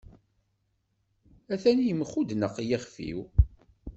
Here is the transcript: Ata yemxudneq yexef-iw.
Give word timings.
Ata 1.53 1.69
yemxudneq 1.87 2.55
yexef-iw. 2.69 3.19